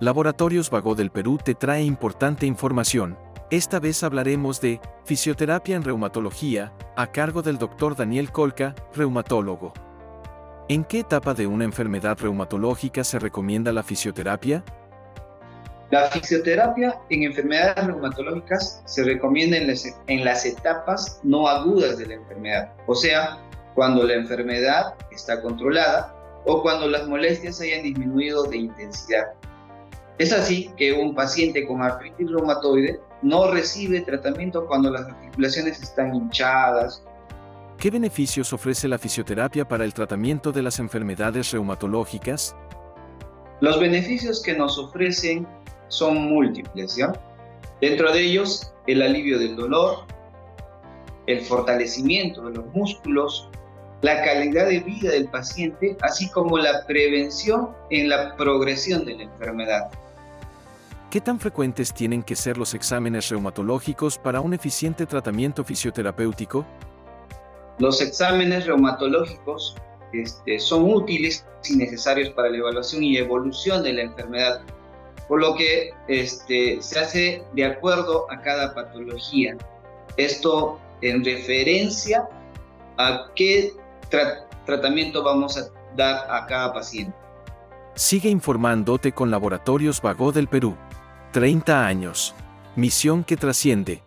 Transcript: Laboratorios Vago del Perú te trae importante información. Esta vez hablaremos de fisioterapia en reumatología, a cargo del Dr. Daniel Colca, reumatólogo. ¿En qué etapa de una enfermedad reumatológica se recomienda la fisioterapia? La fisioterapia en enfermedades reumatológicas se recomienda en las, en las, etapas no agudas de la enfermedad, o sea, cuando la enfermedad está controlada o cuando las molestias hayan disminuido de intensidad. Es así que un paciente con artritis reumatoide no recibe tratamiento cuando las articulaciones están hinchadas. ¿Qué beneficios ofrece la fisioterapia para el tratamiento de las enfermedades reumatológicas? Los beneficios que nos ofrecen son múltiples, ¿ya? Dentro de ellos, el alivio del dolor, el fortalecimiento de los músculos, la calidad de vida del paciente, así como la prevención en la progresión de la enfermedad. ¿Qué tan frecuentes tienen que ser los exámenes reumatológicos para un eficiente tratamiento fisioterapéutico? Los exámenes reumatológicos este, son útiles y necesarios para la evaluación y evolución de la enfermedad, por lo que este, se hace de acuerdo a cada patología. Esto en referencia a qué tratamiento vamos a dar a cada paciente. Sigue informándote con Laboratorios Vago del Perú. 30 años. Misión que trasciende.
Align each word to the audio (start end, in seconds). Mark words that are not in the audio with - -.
Laboratorios 0.00 0.70
Vago 0.70 0.96
del 0.96 1.10
Perú 1.10 1.38
te 1.42 1.54
trae 1.54 1.84
importante 1.84 2.46
información. 2.46 3.16
Esta 3.50 3.78
vez 3.78 4.02
hablaremos 4.02 4.60
de 4.60 4.80
fisioterapia 5.04 5.76
en 5.76 5.84
reumatología, 5.84 6.72
a 6.96 7.12
cargo 7.12 7.42
del 7.42 7.58
Dr. 7.58 7.94
Daniel 7.94 8.32
Colca, 8.32 8.74
reumatólogo. 8.92 9.72
¿En 10.68 10.82
qué 10.82 11.00
etapa 11.00 11.32
de 11.32 11.46
una 11.46 11.62
enfermedad 11.64 12.18
reumatológica 12.18 13.04
se 13.04 13.20
recomienda 13.20 13.72
la 13.72 13.84
fisioterapia? 13.84 14.64
La 15.90 16.10
fisioterapia 16.10 16.98
en 17.10 17.22
enfermedades 17.22 17.86
reumatológicas 17.86 18.82
se 18.86 19.04
recomienda 19.04 19.58
en 19.58 19.68
las, 19.68 19.86
en 20.08 20.24
las, 20.24 20.44
etapas 20.44 21.20
no 21.22 21.46
agudas 21.46 21.98
de 21.98 22.06
la 22.06 22.14
enfermedad, 22.14 22.72
o 22.88 22.96
sea, 22.96 23.38
cuando 23.76 24.02
la 24.02 24.14
enfermedad 24.14 24.94
está 25.12 25.40
controlada 25.40 26.12
o 26.46 26.62
cuando 26.62 26.88
las 26.88 27.06
molestias 27.06 27.60
hayan 27.60 27.84
disminuido 27.84 28.42
de 28.44 28.56
intensidad. 28.56 29.34
Es 30.18 30.32
así 30.32 30.70
que 30.76 30.92
un 30.92 31.14
paciente 31.14 31.66
con 31.66 31.82
artritis 31.82 32.30
reumatoide 32.30 33.00
no 33.22 33.50
recibe 33.50 34.00
tratamiento 34.02 34.66
cuando 34.66 34.90
las 34.90 35.06
articulaciones 35.06 35.82
están 35.82 36.14
hinchadas. 36.14 37.02
¿Qué 37.78 37.90
beneficios 37.90 38.52
ofrece 38.52 38.86
la 38.86 38.98
fisioterapia 38.98 39.66
para 39.66 39.84
el 39.84 39.92
tratamiento 39.92 40.52
de 40.52 40.62
las 40.62 40.78
enfermedades 40.78 41.50
reumatológicas? 41.50 42.54
Los 43.60 43.80
beneficios 43.80 44.42
que 44.42 44.54
nos 44.54 44.78
ofrecen 44.78 45.46
son 45.88 46.28
múltiples, 46.28 46.96
¿ya? 46.96 47.12
Dentro 47.80 48.12
de 48.12 48.20
ellos, 48.20 48.72
el 48.86 49.02
alivio 49.02 49.38
del 49.38 49.56
dolor, 49.56 50.06
el 51.26 51.40
fortalecimiento 51.40 52.44
de 52.44 52.56
los 52.56 52.66
músculos, 52.74 53.48
la 54.02 54.22
calidad 54.22 54.68
de 54.68 54.80
vida 54.80 55.10
del 55.10 55.28
paciente, 55.28 55.96
así 56.02 56.30
como 56.30 56.58
la 56.58 56.86
prevención 56.86 57.70
en 57.90 58.08
la 58.08 58.36
progresión 58.36 59.04
de 59.04 59.14
la 59.14 59.22
enfermedad. 59.24 59.90
¿Qué 61.14 61.20
tan 61.20 61.38
frecuentes 61.38 61.94
tienen 61.94 62.24
que 62.24 62.34
ser 62.34 62.58
los 62.58 62.74
exámenes 62.74 63.28
reumatológicos 63.28 64.18
para 64.18 64.40
un 64.40 64.52
eficiente 64.52 65.06
tratamiento 65.06 65.62
fisioterapéutico? 65.62 66.66
Los 67.78 68.00
exámenes 68.00 68.66
reumatológicos 68.66 69.76
este, 70.12 70.58
son 70.58 70.92
útiles 70.92 71.46
y 71.70 71.76
necesarios 71.76 72.30
para 72.30 72.50
la 72.50 72.56
evaluación 72.56 73.04
y 73.04 73.16
evolución 73.16 73.84
de 73.84 73.92
la 73.92 74.02
enfermedad, 74.02 74.62
por 75.28 75.40
lo 75.40 75.54
que 75.54 75.92
este, 76.08 76.82
se 76.82 76.98
hace 76.98 77.44
de 77.54 77.64
acuerdo 77.64 78.26
a 78.32 78.42
cada 78.42 78.74
patología. 78.74 79.56
Esto 80.16 80.80
en 81.00 81.24
referencia 81.24 82.28
a 82.96 83.30
qué 83.36 83.72
tratamiento 84.66 85.22
vamos 85.22 85.56
a 85.58 85.68
dar 85.94 86.28
a 86.28 86.44
cada 86.46 86.72
paciente. 86.74 87.16
Sigue 87.94 88.30
informándote 88.30 89.12
con 89.12 89.30
Laboratorios 89.30 90.02
Vago 90.02 90.32
del 90.32 90.48
Perú. 90.48 90.76
30 91.34 91.84
años. 91.84 92.32
Misión 92.76 93.24
que 93.24 93.36
trasciende. 93.36 94.03